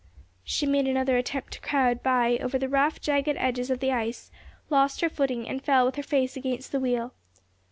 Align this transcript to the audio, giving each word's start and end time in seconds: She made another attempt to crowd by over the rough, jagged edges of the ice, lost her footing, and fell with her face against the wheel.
She 0.43 0.65
made 0.65 0.87
another 0.87 1.15
attempt 1.15 1.53
to 1.53 1.61
crowd 1.61 2.01
by 2.01 2.39
over 2.39 2.57
the 2.57 2.67
rough, 2.67 2.99
jagged 2.99 3.35
edges 3.37 3.69
of 3.69 3.81
the 3.81 3.91
ice, 3.91 4.31
lost 4.71 5.01
her 5.01 5.09
footing, 5.09 5.47
and 5.47 5.63
fell 5.63 5.85
with 5.85 5.95
her 5.95 6.01
face 6.01 6.35
against 6.35 6.71
the 6.71 6.79
wheel. 6.79 7.13